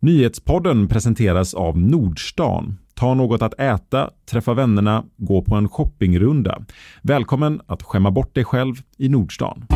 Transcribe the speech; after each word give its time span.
Nyhetspodden 0.00 0.88
presenteras 0.88 1.54
av 1.54 1.78
Nordstan. 1.78 2.78
Ta 2.94 3.14
något 3.14 3.42
att 3.42 3.60
äta, 3.60 4.10
träffa 4.30 4.54
vännerna, 4.54 5.04
gå 5.16 5.42
på 5.42 5.54
en 5.54 5.68
shoppingrunda. 5.68 6.62
Välkommen 7.02 7.60
att 7.66 7.82
skämma 7.82 8.10
bort 8.10 8.34
dig 8.34 8.44
själv 8.44 8.74
i 8.98 9.08
Nordstan. 9.08 9.66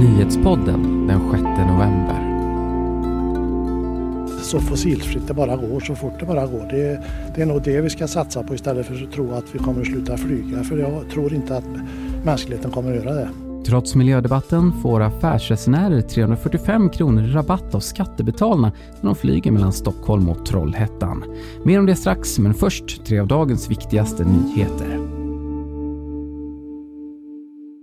Nyhetspodden 0.00 1.06
den 1.06 1.30
6 1.30 1.42
november. 1.42 2.26
Så 4.42 4.60
fossilfritt 4.60 5.28
det 5.28 5.34
bara 5.34 5.56
går, 5.56 5.80
så 5.80 5.94
fort 5.94 6.20
det 6.20 6.26
bara 6.26 6.46
går. 6.46 6.68
Det, 6.70 7.02
det 7.34 7.42
är 7.42 7.46
nog 7.46 7.62
det 7.62 7.80
vi 7.80 7.90
ska 7.90 8.08
satsa 8.08 8.42
på 8.42 8.54
istället 8.54 8.86
för 8.86 9.04
att 9.04 9.12
tro 9.12 9.32
att 9.32 9.54
vi 9.54 9.58
kommer 9.58 9.80
att 9.80 9.86
sluta 9.86 10.16
flyga. 10.16 10.64
För 10.64 10.78
jag 10.78 11.10
tror 11.10 11.34
inte 11.34 11.56
att 11.56 11.68
mänskligheten 12.24 12.70
kommer 12.70 12.90
att 12.90 13.04
göra 13.04 13.14
det. 13.14 13.45
Trots 13.66 13.94
miljödebatten 13.94 14.72
får 14.72 15.00
affärsresenärer 15.00 16.00
345 16.00 16.90
kronor 16.90 17.24
i 17.24 17.32
rabatt 17.32 17.74
av 17.74 17.80
skattebetalarna 17.80 18.72
när 19.00 19.10
de 19.10 19.14
flyger 19.14 19.50
mellan 19.50 19.72
Stockholm 19.72 20.28
och 20.28 20.46
Trollhättan. 20.46 21.24
Mer 21.64 21.78
om 21.78 21.86
det 21.86 21.96
strax, 21.96 22.38
men 22.38 22.54
först 22.54 23.04
tre 23.04 23.18
av 23.18 23.26
dagens 23.26 23.70
viktigaste 23.70 24.24
nyheter. 24.24 24.98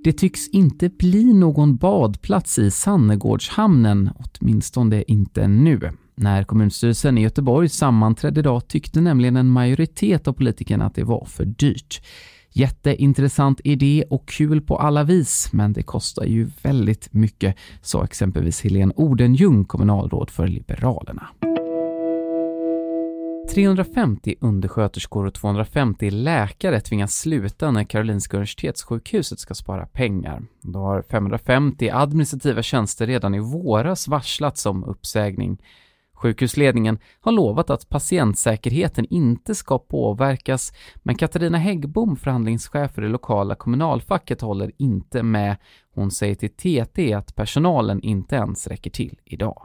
Det 0.03 0.13
tycks 0.13 0.47
inte 0.47 0.89
bli 0.89 1.33
någon 1.33 1.77
badplats 1.77 2.59
i 2.59 2.71
Sannegårdshamnen, 2.71 4.09
åtminstone 4.15 5.03
inte 5.07 5.47
nu. 5.47 5.91
När 6.15 6.43
kommunstyrelsen 6.43 7.17
i 7.17 7.21
Göteborg 7.21 7.69
sammanträdde 7.69 8.39
idag 8.39 8.67
tyckte 8.67 9.01
nämligen 9.01 9.35
en 9.35 9.49
majoritet 9.49 10.27
av 10.27 10.33
politikerna 10.33 10.85
att 10.85 10.95
det 10.95 11.03
var 11.03 11.25
för 11.25 11.45
dyrt. 11.45 12.01
Jätteintressant 12.53 13.61
idé 13.63 14.03
och 14.09 14.27
kul 14.27 14.61
på 14.61 14.77
alla 14.77 15.03
vis, 15.03 15.49
men 15.51 15.73
det 15.73 15.83
kostar 15.83 16.25
ju 16.25 16.49
väldigt 16.61 17.13
mycket, 17.13 17.55
sa 17.81 18.03
exempelvis 18.03 18.61
Helene 18.61 18.93
Odenjung, 18.95 19.65
kommunalråd 19.65 20.29
för 20.29 20.47
Liberalerna. 20.47 21.29
350 23.53 24.35
undersköterskor 24.39 25.25
och 25.25 25.33
250 25.33 26.09
läkare 26.09 26.79
tvingas 26.79 27.15
sluta 27.15 27.71
när 27.71 27.83
Karolinska 27.83 28.37
Universitetssjukhuset 28.37 29.39
ska 29.39 29.53
spara 29.53 29.85
pengar. 29.85 30.43
Då 30.61 30.79
har 30.79 31.01
550 31.01 31.89
administrativa 31.89 32.63
tjänster 32.63 33.07
redan 33.07 33.35
i 33.35 33.39
våras 33.39 34.07
varslats 34.07 34.65
om 34.65 34.83
uppsägning. 34.83 35.57
Sjukhusledningen 36.23 36.99
har 37.21 37.31
lovat 37.31 37.69
att 37.69 37.89
patientsäkerheten 37.89 39.05
inte 39.09 39.55
ska 39.55 39.79
påverkas, 39.79 40.73
men 40.95 41.15
Katarina 41.15 41.57
Häggbom, 41.57 42.15
förhandlingschef 42.15 42.91
för 42.91 43.01
det 43.01 43.07
lokala 43.07 43.55
kommunalfacket, 43.55 44.41
håller 44.41 44.71
inte 44.77 45.23
med. 45.23 45.55
Hon 45.95 46.11
säger 46.11 46.35
till 46.35 46.49
TT 46.85 47.13
att 47.13 47.35
personalen 47.35 48.01
inte 48.01 48.35
ens 48.35 48.67
räcker 48.67 48.89
till 48.89 49.19
idag. 49.25 49.63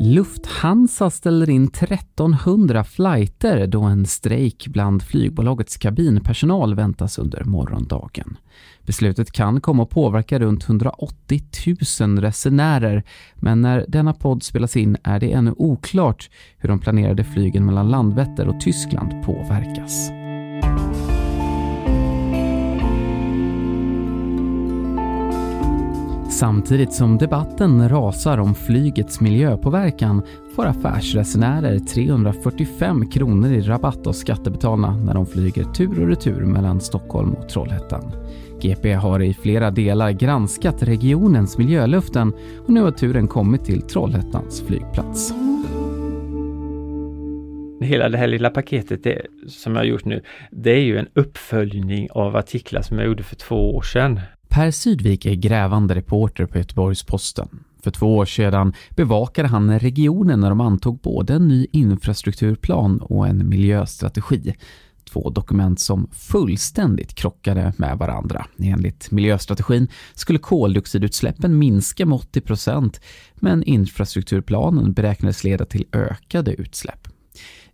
Lufthansa 0.00 1.10
ställer 1.10 1.50
in 1.50 1.64
1300 1.64 2.84
flighter 2.84 3.66
då 3.66 3.82
en 3.82 4.06
strejk 4.06 4.66
bland 4.66 5.02
flygbolagets 5.02 5.76
kabinpersonal 5.76 6.74
väntas 6.74 7.18
under 7.18 7.44
morgondagen. 7.44 8.36
Beslutet 8.86 9.32
kan 9.32 9.60
komma 9.60 9.82
att 9.82 9.90
påverka 9.90 10.38
runt 10.38 10.68
180 10.68 11.42
000 12.00 12.18
resenärer, 12.18 13.02
men 13.34 13.60
när 13.60 13.84
denna 13.88 14.12
podd 14.14 14.42
spelas 14.42 14.76
in 14.76 14.96
är 15.02 15.20
det 15.20 15.32
ännu 15.32 15.54
oklart 15.56 16.30
hur 16.58 16.68
de 16.68 16.78
planerade 16.78 17.24
flygen 17.24 17.66
mellan 17.66 17.90
Landvetter 17.90 18.48
och 18.48 18.60
Tyskland 18.60 19.24
påverkas. 19.24 20.23
Samtidigt 26.34 26.92
som 26.92 27.18
debatten 27.18 27.88
rasar 27.88 28.38
om 28.38 28.54
flygets 28.54 29.20
miljöpåverkan 29.20 30.22
får 30.56 30.66
affärsresenärer 30.66 31.78
345 31.78 33.10
kronor 33.10 33.52
i 33.52 33.60
rabatt 33.60 34.06
av 34.06 34.12
skattebetalarna 34.12 34.96
när 34.96 35.14
de 35.14 35.26
flyger 35.26 35.64
tur 35.64 36.02
och 36.02 36.08
retur 36.08 36.40
mellan 36.40 36.80
Stockholm 36.80 37.32
och 37.32 37.48
Trollhättan. 37.48 38.12
GP 38.60 38.92
har 38.92 39.22
i 39.22 39.34
flera 39.34 39.70
delar 39.70 40.10
granskat 40.10 40.82
regionens 40.82 41.58
miljöluften 41.58 42.32
och 42.64 42.70
nu 42.70 42.82
har 42.82 42.90
turen 42.90 43.28
kommit 43.28 43.64
till 43.64 43.82
Trollhättans 43.82 44.62
flygplats. 44.62 45.34
Hela 47.80 48.08
det 48.08 48.18
här 48.18 48.26
lilla 48.26 48.50
paketet 48.50 49.04
det, 49.04 49.26
som 49.48 49.72
jag 49.72 49.80
har 49.80 49.86
gjort 49.86 50.04
nu, 50.04 50.22
det 50.50 50.70
är 50.70 50.82
ju 50.82 50.98
en 50.98 51.08
uppföljning 51.14 52.08
av 52.10 52.36
artiklar 52.36 52.82
som 52.82 52.98
jag 52.98 53.06
gjorde 53.06 53.22
för 53.22 53.36
två 53.36 53.74
år 53.76 53.82
sedan. 53.82 54.20
Per 54.48 54.70
Sydvik 54.70 55.26
är 55.26 55.34
grävande 55.34 55.94
reporter 55.94 56.46
på 56.46 56.58
Göteborgs-Posten. 56.58 57.48
För 57.82 57.90
två 57.90 58.16
år 58.16 58.24
sedan 58.24 58.72
bevakade 58.90 59.48
han 59.48 59.78
regionen 59.78 60.40
när 60.40 60.48
de 60.48 60.60
antog 60.60 61.00
både 61.00 61.34
en 61.34 61.48
ny 61.48 61.66
infrastrukturplan 61.72 63.00
och 63.00 63.28
en 63.28 63.48
miljöstrategi. 63.48 64.54
Två 65.10 65.30
dokument 65.30 65.80
som 65.80 66.10
fullständigt 66.12 67.14
krockade 67.14 67.72
med 67.76 67.98
varandra. 67.98 68.46
Enligt 68.58 69.10
miljöstrategin 69.10 69.88
skulle 70.14 70.38
koldioxidutsläppen 70.38 71.58
minska 71.58 72.06
med 72.06 72.16
80 72.16 72.40
procent, 72.40 73.00
men 73.34 73.62
infrastrukturplanen 73.62 74.92
beräknades 74.92 75.44
leda 75.44 75.64
till 75.64 75.86
ökade 75.92 76.52
utsläpp. 76.52 77.08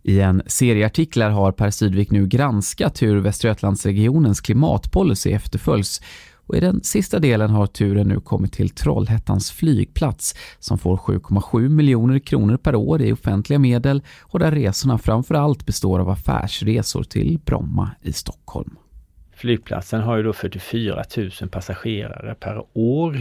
I 0.03 0.19
en 0.19 0.41
serie 0.45 0.85
artiklar 0.85 1.29
har 1.29 1.51
Per 1.51 1.69
Sydvik 1.69 2.11
nu 2.11 2.27
granskat 2.27 3.01
hur 3.01 3.17
Västra 3.17 3.49
Götalandsregionens 3.49 4.41
klimatpolicy 4.41 5.31
efterföljs 5.31 6.01
och 6.45 6.55
i 6.55 6.59
den 6.59 6.83
sista 6.83 7.19
delen 7.19 7.49
har 7.49 7.67
turen 7.67 8.07
nu 8.07 8.19
kommit 8.19 8.53
till 8.53 8.69
Trollhättans 8.69 9.51
flygplats 9.51 10.35
som 10.59 10.77
får 10.77 10.97
7,7 10.97 11.69
miljoner 11.69 12.19
kronor 12.19 12.57
per 12.57 12.75
år 12.75 13.01
i 13.01 13.13
offentliga 13.13 13.59
medel 13.59 14.01
och 14.21 14.39
där 14.39 14.51
resorna 14.51 14.97
framför 14.97 15.35
allt 15.35 15.65
består 15.65 15.99
av 15.99 16.09
affärsresor 16.09 17.03
till 17.03 17.39
Bromma 17.45 17.91
i 18.01 18.13
Stockholm. 18.13 18.75
Flygplatsen 19.35 20.01
har 20.01 20.17
ju 20.17 20.23
då 20.23 20.33
44 20.33 21.03
000 21.17 21.49
passagerare 21.49 22.35
per 22.35 22.63
år. 22.73 23.17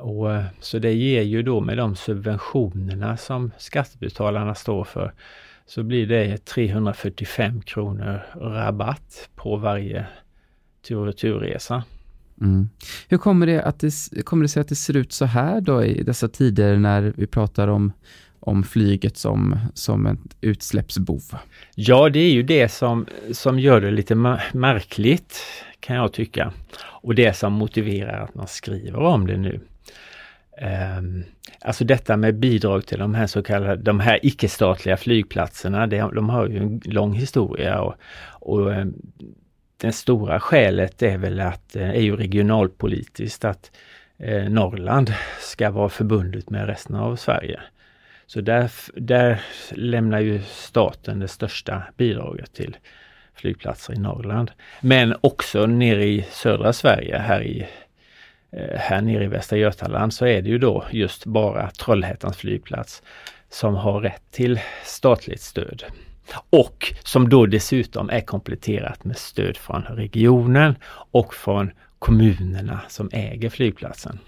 Och, 0.00 0.32
eh, 0.32 0.44
så 0.60 0.78
det 0.78 0.92
ger 0.92 1.22
ju 1.22 1.42
då 1.42 1.60
med 1.60 1.78
de 1.78 1.96
subventionerna 1.96 3.16
som 3.16 3.50
skattebetalarna 3.58 4.54
står 4.54 4.84
för 4.84 5.12
så 5.66 5.82
blir 5.82 6.06
det 6.06 6.44
345 6.44 7.62
kronor 7.62 8.20
rabatt 8.34 9.28
på 9.34 9.56
varje 9.56 10.06
tur 10.82 10.96
och 10.96 11.06
returresa. 11.06 11.84
Mm. 12.40 12.68
Hur 13.08 13.18
kommer 13.18 13.46
det, 13.46 13.62
att 13.62 13.78
det, 13.78 13.92
kommer 14.24 14.42
det 14.42 14.48
sig 14.48 14.60
att 14.60 14.68
det 14.68 14.74
ser 14.74 14.96
ut 14.96 15.12
så 15.12 15.24
här 15.24 15.60
då 15.60 15.84
i 15.84 16.02
dessa 16.02 16.28
tider 16.28 16.76
när 16.76 17.12
vi 17.16 17.26
pratar 17.26 17.68
om, 17.68 17.92
om 18.40 18.62
flyget 18.62 19.16
som, 19.16 19.58
som 19.74 20.06
en 20.06 20.18
utsläppsbov? 20.40 21.22
Ja, 21.74 22.08
det 22.08 22.18
är 22.18 22.32
ju 22.32 22.42
det 22.42 22.68
som, 22.68 23.06
som 23.32 23.58
gör 23.58 23.80
det 23.80 23.90
lite 23.90 24.14
märkligt 24.52 25.40
kan 25.80 25.96
jag 25.96 26.12
tycka. 26.12 26.52
Och 26.82 27.14
det 27.14 27.36
som 27.36 27.52
motiverar 27.52 28.24
att 28.24 28.34
man 28.34 28.46
skriver 28.46 28.98
om 28.98 29.26
det 29.26 29.36
nu. 29.36 29.60
Um, 30.98 31.24
alltså 31.60 31.84
detta 31.84 32.16
med 32.16 32.38
bidrag 32.38 32.86
till 32.86 32.98
de 32.98 33.14
här 33.14 33.26
så 33.26 33.42
kallade, 33.42 33.76
de 33.76 34.00
här 34.00 34.20
icke-statliga 34.22 34.96
flygplatserna, 34.96 35.86
det, 35.86 36.10
de 36.14 36.28
har 36.28 36.48
ju 36.48 36.58
en 36.58 36.80
lång 36.84 37.14
historia 37.14 37.80
och, 37.80 37.94
och 38.40 38.70
um, 38.70 38.94
det 39.76 39.92
stora 39.92 40.40
skälet 40.40 41.02
är 41.02 41.18
väl 41.18 41.40
att, 41.40 41.72
det 41.72 41.82
är 41.82 42.00
ju 42.00 42.16
regionalpolitiskt 42.16 43.44
att 43.44 43.70
eh, 44.18 44.48
Norrland 44.48 45.14
ska 45.40 45.70
vara 45.70 45.88
förbundet 45.88 46.50
med 46.50 46.66
resten 46.66 46.96
av 46.96 47.16
Sverige. 47.16 47.60
Så 48.26 48.40
där, 48.40 48.70
där 48.94 49.40
lämnar 49.70 50.20
ju 50.20 50.42
staten 50.42 51.18
det 51.18 51.28
största 51.28 51.82
bidraget 51.96 52.54
till 52.54 52.76
flygplatser 53.34 53.94
i 53.94 53.98
Norrland. 53.98 54.50
Men 54.80 55.16
också 55.20 55.66
nere 55.66 56.04
i 56.04 56.26
södra 56.30 56.72
Sverige, 56.72 57.18
här 57.18 57.42
i 57.42 57.66
eh, 58.52 58.78
här 58.78 59.00
nere 59.00 59.24
i 59.24 59.26
Västra 59.26 59.58
Götaland 59.58 60.14
så 60.14 60.26
är 60.26 60.42
det 60.42 60.48
ju 60.48 60.58
då 60.58 60.84
just 60.90 61.26
bara 61.26 61.70
Trollhättans 61.70 62.36
flygplats 62.36 63.02
som 63.48 63.74
har 63.74 64.00
rätt 64.00 64.22
till 64.30 64.60
statligt 64.84 65.40
stöd. 65.40 65.84
Och 66.50 66.94
som 67.04 67.28
då 67.28 67.46
dessutom 67.46 68.10
är 68.10 68.20
kompletterat 68.20 69.04
med 69.04 69.16
stöd 69.16 69.56
från 69.56 69.82
regionen 69.82 70.74
och 71.10 71.34
från 71.34 71.70
kommunerna 71.98 72.80
som 72.88 73.08
äger 73.12 73.50
flygplatsen. 73.50 74.18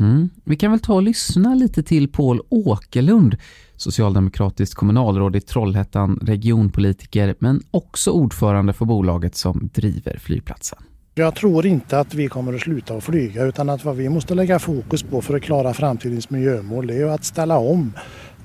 Mm. 0.00 0.28
Vi 0.44 0.56
kan 0.56 0.70
väl 0.70 0.80
ta 0.80 0.94
och 0.94 1.02
lyssna 1.02 1.54
lite 1.54 1.82
till 1.82 2.08
Paul 2.08 2.40
Åkerlund, 2.48 3.36
socialdemokratiskt 3.76 4.74
kommunalråd 4.74 5.36
i 5.36 5.40
Trollhättan, 5.40 6.18
regionpolitiker 6.22 7.34
men 7.38 7.62
också 7.70 8.10
ordförande 8.10 8.72
för 8.72 8.84
bolaget 8.84 9.36
som 9.36 9.70
driver 9.74 10.18
flygplatsen. 10.18 10.78
Jag 11.14 11.34
tror 11.34 11.66
inte 11.66 12.00
att 12.00 12.14
vi 12.14 12.28
kommer 12.28 12.54
att 12.54 12.60
sluta 12.60 12.94
att 12.94 13.04
flyga 13.04 13.44
utan 13.44 13.70
att 13.70 13.84
vad 13.84 13.96
vi 13.96 14.08
måste 14.08 14.34
lägga 14.34 14.58
fokus 14.58 15.02
på 15.02 15.22
för 15.22 15.36
att 15.36 15.42
klara 15.42 15.74
framtidens 15.74 16.30
miljömål 16.30 16.90
är 16.90 17.06
att 17.06 17.24
ställa 17.24 17.58
om 17.58 17.92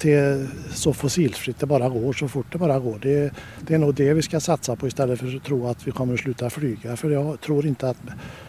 till 0.01 0.47
så 0.73 0.93
fossilfritt 0.93 1.59
det 1.59 1.65
bara 1.65 1.89
går, 1.89 2.13
så 2.13 2.27
fort 2.27 2.45
det 2.51 2.57
bara 2.57 2.79
går. 2.79 2.99
Det, 3.01 3.33
det, 3.67 3.73
är 3.73 3.77
nog 3.77 3.95
det 3.95 4.13
vi 4.13 4.21
ska 4.21 4.39
satsa 4.39 4.75
på 4.75 4.87
istället 4.87 5.19
för 5.19 5.35
att 5.35 5.43
tro 5.43 5.67
att 5.67 5.87
vi 5.87 5.91
kommer 5.91 6.13
att 6.13 6.19
sluta 6.19 6.49
flyga. 6.49 6.97
För 6.97 7.09
jag 7.09 7.41
tror 7.41 7.65
inte 7.65 7.89
att 7.89 7.97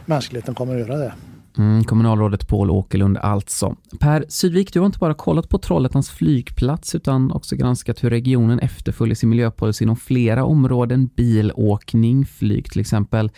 mänskligheten 0.07 0.55
kommer 0.55 0.75
att 0.75 0.81
göra 0.89 0.99
det. 0.99 1.13
Mm, 1.59 1.85
kommunalrådet 1.85 2.49
Paul 2.49 2.71
Åkerlund 2.71 3.19
alltså. 3.19 3.77
Per 4.01 4.25
Sydvik, 4.29 4.73
du 4.73 4.79
har 4.81 4.87
inte 4.87 4.99
bara 4.99 5.15
kollat 5.15 5.49
på 5.49 5.59
Trollhättans 5.59 6.11
flygplats 6.11 6.95
utan 6.95 7.33
också 7.33 7.57
granskat 7.57 8.05
hur 8.05 8.11
regionen 8.11 8.59
efterföljer 8.59 9.15
sin 9.15 9.29
miljöpolicy 9.29 9.85
inom 9.85 9.97
flera 9.97 10.45
områden, 10.45 11.07
bilåkning, 11.17 12.27
flyg 12.27 12.71
till 12.71 12.81
exempel. 12.81 13.31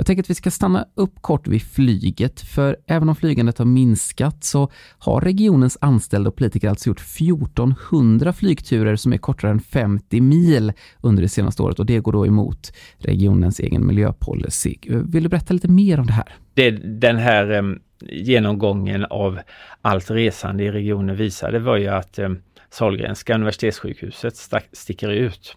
Jag 0.00 0.06
tänker 0.06 0.22
att 0.22 0.30
vi 0.30 0.34
ska 0.34 0.50
stanna 0.50 0.86
upp 0.94 1.22
kort 1.22 1.48
vid 1.48 1.62
flyget, 1.62 2.40
för 2.40 2.76
även 2.86 3.08
om 3.08 3.16
flygandet 3.16 3.58
har 3.58 3.64
minskat 3.64 4.44
så 4.44 4.70
har 4.98 5.20
regionens 5.20 5.78
anställda 5.80 6.28
och 6.28 6.36
politiker 6.36 6.68
alltså 6.68 6.88
gjort 6.88 7.00
1400 7.00 8.32
flygturer 8.32 8.96
som 8.96 9.12
är 9.12 9.18
kortare 9.18 9.50
än 9.50 9.60
50 9.60 10.20
mil 10.20 10.72
under 11.00 11.22
det 11.22 11.28
senaste 11.28 11.62
året 11.62 11.78
och 11.78 11.86
det 11.86 11.98
går 11.98 12.12
då 12.12 12.26
emot 12.26 12.72
regionens 12.98 13.60
egen 13.60 13.86
miljöpolicy. 13.86 14.74
Vill 14.82 15.22
du 15.22 15.28
berätta 15.28 15.54
lite 15.54 15.68
mer 15.68 16.00
om 16.00 16.06
det 16.06 16.12
här? 16.12 16.34
Det, 16.54 16.70
den 17.00 17.16
här 17.16 17.50
eh, 17.50 17.62
genomgången 18.10 19.04
av 19.04 19.38
allt 19.82 20.10
resande 20.10 20.64
i 20.64 20.70
regionen 20.70 21.16
visade 21.16 21.58
var 21.58 21.76
ju 21.76 21.88
att 21.88 22.18
eh, 22.18 22.28
Sahlgrenska 22.70 23.34
universitetssjukhuset 23.34 24.34
sticker 24.72 25.08
ut. 25.08 25.56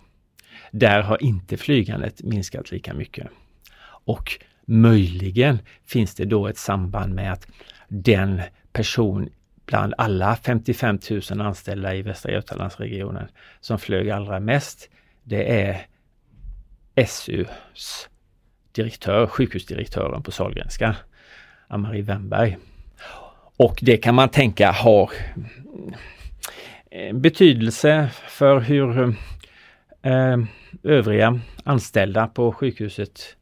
Där 0.71 1.01
har 1.01 1.23
inte 1.23 1.57
flygandet 1.57 2.23
minskat 2.23 2.71
lika 2.71 2.93
mycket. 2.93 3.27
Och 4.05 4.39
möjligen 4.65 5.59
finns 5.85 6.15
det 6.15 6.25
då 6.25 6.47
ett 6.47 6.57
samband 6.57 7.13
med 7.13 7.33
att 7.33 7.47
den 7.87 8.41
person 8.71 9.29
bland 9.65 9.93
alla 9.97 10.35
55 10.35 10.99
000 11.31 11.41
anställda 11.41 11.95
i 11.95 12.01
Västra 12.01 12.31
Götalandsregionen 12.31 13.27
som 13.61 13.79
flög 13.79 14.09
allra 14.09 14.39
mest, 14.39 14.89
det 15.23 15.61
är 15.61 15.85
SUs 17.07 18.09
direktör, 18.71 19.27
sjukhusdirektören 19.27 20.23
på 20.23 20.31
Sahlgrenska, 20.31 20.95
Ann-Marie 21.67 22.01
Wennberg. 22.01 22.57
Och 23.57 23.79
det 23.81 23.97
kan 23.97 24.15
man 24.15 24.29
tänka 24.29 24.71
har 24.71 25.11
eh, 26.91 27.15
betydelse 27.15 28.09
för 28.27 28.59
hur 28.59 29.15
eh, 30.01 30.37
övriga 30.83 31.39
anställda 31.63 32.27
på 32.27 32.51
sjukhuset 32.51 33.37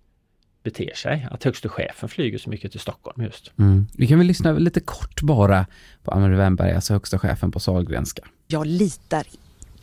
beter 0.63 0.95
sig. 0.95 1.27
Att 1.31 1.43
högste 1.43 1.69
chefen 1.69 2.09
flyger 2.09 2.37
så 2.37 2.49
mycket 2.49 2.71
till 2.71 2.79
Stockholm 2.79 3.23
just. 3.23 3.51
Mm. 3.59 3.87
Vi 3.93 4.07
kan 4.07 4.17
väl 4.17 4.27
lyssna 4.27 4.51
lite 4.53 4.79
kort 4.79 5.21
bara 5.21 5.65
på 6.03 6.11
Anna 6.11 6.27
Wennberg, 6.27 6.71
alltså 6.71 6.93
högsta 6.93 7.19
chefen 7.19 7.51
på 7.51 7.59
Sahlgrenska. 7.59 8.23
Jag 8.47 8.67
litar 8.67 9.23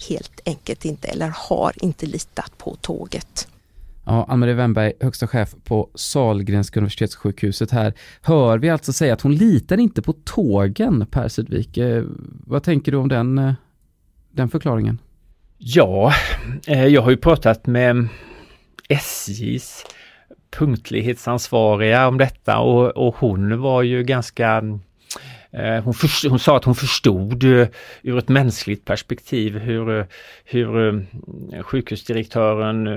helt 0.09 0.41
enkelt 0.45 0.85
inte, 0.85 1.09
eller 1.09 1.33
har 1.35 1.73
inte 1.77 2.07
litat 2.07 2.59
på 2.59 2.77
tåget. 2.81 3.49
Ja, 4.05 4.27
Ann-Marie 4.29 4.55
Wennberg, 4.55 4.93
högsta 5.01 5.27
chef 5.27 5.55
på 5.65 5.91
Sahlgrenska 5.95 6.81
universitetssjukhuset 6.81 7.71
här. 7.71 7.95
Hör 8.23 8.59
vi 8.59 8.71
alltså 8.71 8.93
säga 8.93 9.15
att 9.15 9.21
hon 9.21 9.35
litar 9.35 9.79
inte 9.79 10.03
på 10.03 10.13
tågen, 10.13 11.07
Per 11.11 11.29
Sydvik. 11.29 11.77
Eh, 11.77 12.05
vad 12.47 12.63
tänker 12.63 12.93
du 12.93 12.99
om 12.99 13.09
den, 13.09 13.39
eh, 13.39 13.53
den 14.31 14.49
förklaringen? 14.49 14.99
Ja, 15.59 16.13
eh, 16.67 16.87
jag 16.87 17.03
har 17.03 17.11
ju 17.11 17.17
pratat 17.17 17.67
med 17.67 18.09
SJs 18.89 19.85
punktlighetsansvariga 20.51 22.09
om 22.09 22.19
detta 22.19 22.59
och, 22.59 22.87
och 22.97 23.17
hon 23.17 23.61
var 23.61 23.83
ju 23.83 24.03
ganska 24.03 24.57
eh, 25.51 25.85
hon, 25.85 25.95
för, 25.95 26.29
hon, 26.29 26.39
sa 26.39 26.57
att 26.57 26.65
hon 26.65 26.75
förstod 26.75 27.45
eh, 27.45 27.69
ur 28.03 28.19
ett 28.19 28.29
mänskligt 28.29 28.85
perspektiv 28.85 29.59
hur, 29.59 29.99
eh, 29.99 30.05
hur 30.45 31.07
sjukhusdirektören 31.63 32.89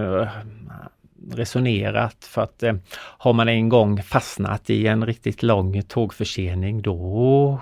resonerat 1.32 2.18
för 2.20 2.42
att 2.42 2.64
har 2.96 3.34
man 3.34 3.50
en 3.50 3.70
gång 3.70 4.04
fastnat 4.04 4.70
i 4.70 4.88
en 4.88 5.06
riktigt 5.06 5.44
lång 5.44 5.82
tågförsening 5.82 6.82
då 6.82 7.62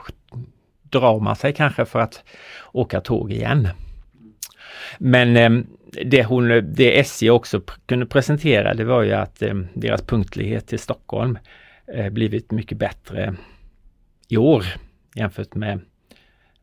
drar 0.84 1.20
man 1.20 1.36
sig 1.36 1.54
kanske 1.54 1.86
för 1.86 2.00
att 2.00 2.24
åka 2.72 3.02
tåg 3.02 3.32
igen. 3.32 3.68
Men 4.98 5.68
det, 5.92 6.24
hon, 6.24 6.74
det 6.74 7.00
SJ 7.00 7.30
också 7.30 7.62
kunde 7.86 8.06
presentera 8.06 8.74
det 8.74 8.84
var 8.84 9.02
ju 9.02 9.14
att 9.14 9.42
eh, 9.42 9.56
deras 9.74 10.02
punktlighet 10.02 10.68
till 10.68 10.80
Stockholm 10.80 11.38
eh, 11.94 12.10
blivit 12.10 12.52
mycket 12.52 12.78
bättre 12.78 13.36
i 14.28 14.38
år 14.38 14.66
jämfört 15.16 15.56
med 15.56 15.80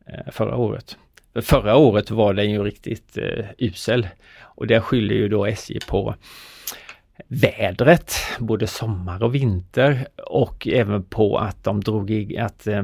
eh, 0.06 0.32
förra 0.32 0.56
året. 0.56 0.96
Förra 1.42 1.76
året 1.76 2.10
var 2.10 2.34
den 2.34 2.50
ju 2.50 2.62
riktigt 2.62 3.18
eh, 3.18 3.44
usel 3.58 4.08
och 4.40 4.66
det 4.66 4.80
skyller 4.80 5.14
ju 5.14 5.28
då 5.28 5.46
SJ 5.46 5.78
på 5.88 6.14
vädret, 7.28 8.14
både 8.38 8.66
sommar 8.66 9.22
och 9.22 9.34
vinter 9.34 10.06
och 10.26 10.68
även 10.68 11.02
på 11.02 11.38
att 11.38 11.64
de 11.64 11.80
drog 11.80 12.10
i, 12.10 12.38
att 12.38 12.66
eh, 12.66 12.82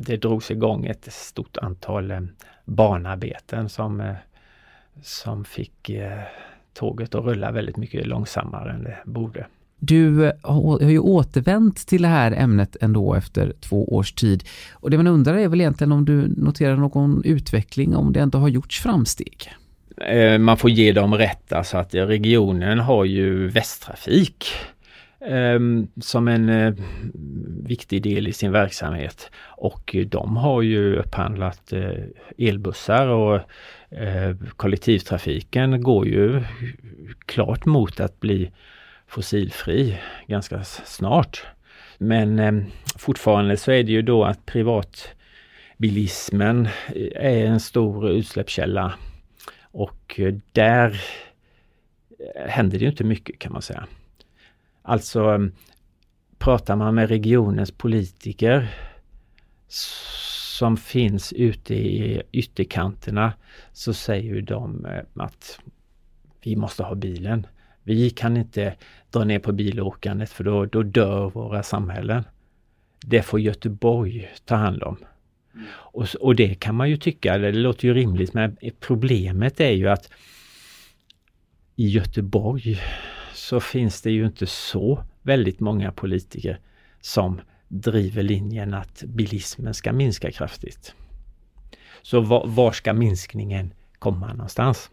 det 0.00 0.16
drogs 0.16 0.50
igång 0.50 0.86
ett 0.86 1.12
stort 1.12 1.56
antal 1.56 2.28
banarbeten 2.64 3.68
som 3.68 4.14
som 5.02 5.44
fick 5.44 5.90
eh, 5.90 6.18
tåget 6.74 7.14
att 7.14 7.24
rulla 7.24 7.52
väldigt 7.52 7.76
mycket 7.76 8.06
långsammare 8.06 8.72
än 8.72 8.84
det 8.84 8.98
borde. 9.04 9.46
Du 9.78 10.26
eh, 10.26 10.32
har 10.42 10.90
ju 10.90 10.98
återvänt 10.98 11.86
till 11.86 12.02
det 12.02 12.08
här 12.08 12.32
ämnet 12.32 12.76
ändå 12.80 13.14
efter 13.14 13.52
två 13.60 13.94
års 13.94 14.12
tid. 14.12 14.44
Och 14.72 14.90
det 14.90 14.96
man 14.96 15.06
undrar 15.06 15.34
är 15.34 15.48
väl 15.48 15.60
egentligen 15.60 15.92
om 15.92 16.04
du 16.04 16.28
noterar 16.36 16.76
någon 16.76 17.22
utveckling, 17.24 17.96
om 17.96 18.12
det 18.12 18.20
ändå 18.20 18.38
har 18.38 18.48
gjorts 18.48 18.80
framsteg? 18.80 19.52
Eh, 19.96 20.38
man 20.38 20.56
får 20.56 20.70
ge 20.70 20.92
dem 20.92 21.14
rätt, 21.14 21.52
alltså 21.52 21.76
att 21.76 21.94
regionen 21.94 22.78
har 22.78 23.04
ju 23.04 23.48
västtrafik 23.48 24.46
ehm, 25.26 25.88
som 26.00 26.28
en 26.28 26.76
viktig 27.66 28.02
del 28.02 28.28
i 28.28 28.32
sin 28.32 28.52
verksamhet. 28.52 29.30
Och 29.46 29.96
de 30.06 30.36
har 30.36 30.62
ju 30.62 30.96
upphandlat 30.96 31.72
elbussar 32.38 33.06
och 33.06 33.40
Eh, 33.96 34.36
kollektivtrafiken 34.56 35.82
går 35.82 36.08
ju 36.08 36.44
klart 37.26 37.64
mot 37.64 38.00
att 38.00 38.20
bli 38.20 38.52
fossilfri 39.06 39.98
ganska 40.26 40.64
snart. 40.64 41.46
Men 41.98 42.38
eh, 42.38 42.52
fortfarande 42.96 43.56
så 43.56 43.72
är 43.72 43.82
det 43.82 43.92
ju 43.92 44.02
då 44.02 44.24
att 44.24 44.46
privatbilismen 44.46 46.66
eh, 46.66 46.72
är 47.14 47.46
en 47.46 47.60
stor 47.60 48.10
utsläppskälla 48.10 48.94
och 49.60 50.20
eh, 50.20 50.34
där 50.52 51.00
händer 52.46 52.78
det 52.78 52.84
inte 52.84 53.04
mycket 53.04 53.38
kan 53.38 53.52
man 53.52 53.62
säga. 53.62 53.86
Alltså 54.82 55.48
pratar 56.38 56.76
man 56.76 56.94
med 56.94 57.08
regionens 57.08 57.70
politiker 57.70 58.68
som 60.52 60.76
finns 60.76 61.32
ute 61.32 61.74
i 61.74 62.22
ytterkanterna 62.32 63.32
så 63.72 63.94
säger 63.94 64.40
de 64.40 64.86
eh, 64.86 65.24
att 65.24 65.60
vi 66.42 66.56
måste 66.56 66.82
ha 66.82 66.94
bilen. 66.94 67.46
Vi 67.82 68.10
kan 68.10 68.36
inte 68.36 68.74
dra 69.10 69.24
ner 69.24 69.38
på 69.38 69.52
bilåkandet 69.52 70.30
för 70.30 70.44
då, 70.44 70.66
då 70.66 70.82
dör 70.82 71.30
våra 71.30 71.62
samhällen. 71.62 72.24
Det 73.00 73.22
får 73.22 73.40
Göteborg 73.40 74.30
ta 74.44 74.54
hand 74.54 74.82
om. 74.82 74.96
Och, 75.70 76.06
och 76.20 76.36
det 76.36 76.54
kan 76.54 76.74
man 76.74 76.90
ju 76.90 76.96
tycka, 76.96 77.38
det 77.38 77.52
låter 77.52 77.88
ju 77.88 77.94
rimligt, 77.94 78.34
men 78.34 78.56
problemet 78.80 79.60
är 79.60 79.70
ju 79.70 79.88
att 79.88 80.12
i 81.76 81.88
Göteborg 81.88 82.80
så 83.34 83.60
finns 83.60 84.02
det 84.02 84.10
ju 84.10 84.26
inte 84.26 84.46
så 84.46 85.04
väldigt 85.22 85.60
många 85.60 85.92
politiker 85.92 86.58
som 87.00 87.40
driver 87.72 88.22
linjen 88.22 88.74
att 88.74 89.02
bilismen 89.02 89.74
ska 89.74 89.92
minska 89.92 90.30
kraftigt. 90.30 90.94
Så 92.02 92.20
var, 92.20 92.46
var 92.46 92.72
ska 92.72 92.92
minskningen 92.92 93.74
komma 93.98 94.32
någonstans? 94.32 94.90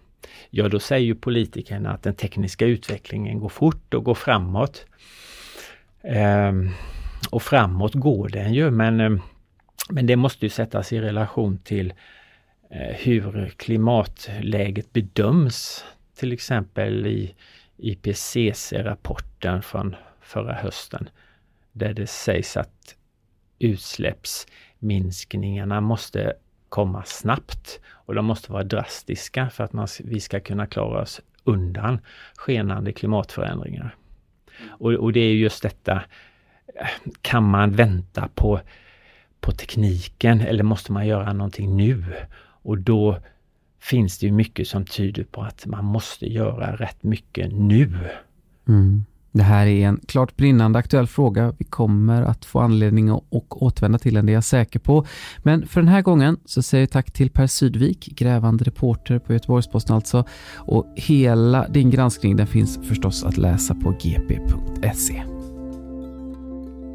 Ja, 0.50 0.70
då 0.70 0.80
säger 0.80 1.06
ju 1.06 1.16
politikerna 1.16 1.94
att 1.94 2.04
den 2.04 2.16
tekniska 2.16 2.66
utvecklingen 2.66 3.40
går 3.40 3.50
fort 3.50 3.94
och 3.94 4.04
går 4.04 4.16
framåt. 4.16 4.86
Ehm, 6.04 6.70
och 7.30 7.44
framåt 7.44 7.94
går 7.94 8.30
den 8.30 8.54
ju, 8.54 8.72
men, 8.72 9.00
ehm, 9.00 9.22
men 9.90 10.08
det 10.08 10.16
måste 10.16 10.46
ju 10.46 10.50
sättas 10.50 10.94
i 10.94 11.02
relation 11.02 11.58
till 11.58 11.94
eh, 12.70 12.96
hur 12.96 13.54
klimatläget 13.58 14.94
bedöms. 14.94 15.86
Till 16.16 16.34
exempel 16.34 17.08
i 17.08 17.36
IPCC-rapporten 17.78 19.62
från 19.62 19.96
förra 20.22 20.54
hösten 20.54 21.10
där 21.72 21.94
det 21.94 22.08
sägs 22.08 22.58
att 22.58 22.96
utsläppsminskningarna 23.60 25.82
måste 25.82 26.34
komma 26.70 27.04
snabbt 27.06 27.80
och 27.90 28.16
de 28.16 28.26
måste 28.26 28.52
vara 28.52 28.64
drastiska 28.64 29.50
för 29.50 29.64
att 29.64 29.74
man, 29.74 29.88
vi 30.04 30.20
ska 30.20 30.40
kunna 30.40 30.66
klara 30.66 31.02
oss 31.02 31.22
undan 31.44 32.00
skenande 32.36 32.94
klimatförändringar. 32.94 33.96
Och, 34.68 34.94
och 34.94 35.14
det 35.14 35.20
är 35.20 35.34
just 35.34 35.64
detta, 35.64 36.04
eh, 36.76 36.88
kan 37.22 37.44
man 37.44 37.72
vänta 37.72 38.30
på, 38.36 38.60
på 39.40 39.52
tekniken 39.52 40.42
eller 40.42 40.64
måste 40.64 40.92
man 40.92 41.08
göra 41.08 41.34
någonting 41.34 41.78
nu? 41.78 42.04
Och 42.62 42.78
då 42.78 43.20
finns 43.80 44.20
det 44.20 44.26
ju 44.26 44.32
mycket 44.32 44.68
som 44.68 44.86
tyder 44.86 45.24
på 45.24 45.42
att 45.42 45.66
man 45.66 45.86
måste 45.86 46.26
göra 46.26 46.76
rätt 46.76 47.04
mycket 47.04 47.54
nu. 47.54 48.10
Mm. 48.68 49.06
Det 49.32 49.44
här 49.44 49.68
är 49.68 49.88
en 49.88 50.00
klart 50.08 50.36
brinnande 50.36 50.80
aktuell 50.80 51.08
fråga. 51.08 51.54
Vi 51.58 51.66
kommer 51.66 52.22
att 52.22 52.46
få 52.46 52.60
anledning 52.60 53.10
att 53.10 53.24
återvända 53.50 54.00
till 54.00 54.14
den, 54.14 54.26
det 54.26 54.32
är 54.32 54.34
jag 54.34 54.44
säker 54.44 54.80
på. 54.80 55.06
Men 55.38 55.68
för 55.68 55.82
den 55.82 55.88
här 55.88 56.02
gången 56.02 56.38
så 56.46 56.62
säger 56.62 56.82
jag 56.82 56.92
tack 56.92 57.12
till 57.12 57.30
Per 57.30 57.48
Sydvik, 57.48 58.06
grävande 58.06 58.64
reporter 58.64 59.20
på 59.20 59.34
Göteborgs-Posten 59.34 59.96
alltså. 59.96 60.24
Och 60.56 60.94
hela 60.96 61.68
din 61.68 61.90
granskning 61.90 62.36
den 62.36 62.48
finns 62.48 62.80
förstås 62.84 63.24
att 63.24 63.38
läsa 63.38 63.76
på 63.76 63.92
gp.se. 63.92 65.24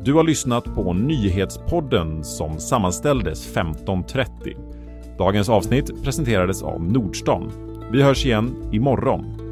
Du 0.04 0.14
har 0.14 0.24
lyssnat 0.24 0.64
på 0.64 0.92
Nyhetspodden 0.92 2.24
som 2.24 2.58
sammanställdes 2.58 3.54
15.30. 3.54 5.16
Dagens 5.18 5.48
avsnitt 5.48 6.02
presenterades 6.04 6.62
av 6.62 6.82
Nordstan. 6.82 7.52
Vi 7.92 8.02
hörs 8.02 8.26
igen 8.26 8.70
imorgon 8.72 9.43